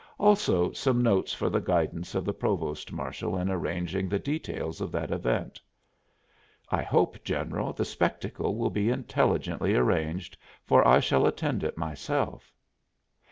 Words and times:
Also 0.17 0.71
some 0.71 1.03
notes 1.03 1.31
for 1.31 1.47
the 1.47 1.59
guidance 1.59 2.15
of 2.15 2.25
the 2.25 2.33
provost 2.33 2.91
marshal 2.91 3.37
in 3.37 3.51
arranging 3.51 4.09
the 4.09 4.17
details 4.17 4.81
of 4.81 4.91
that 4.91 5.11
event." 5.11 5.61
"I 6.71 6.81
hope, 6.81 7.23
General, 7.23 7.71
the 7.73 7.85
spectacle 7.85 8.55
will 8.55 8.71
be 8.71 8.89
intelligently 8.89 9.75
arranged, 9.75 10.37
for 10.65 10.87
I 10.87 11.01
shall 11.01 11.27
attend 11.27 11.63
it 11.63 11.77
myself." 11.77 12.51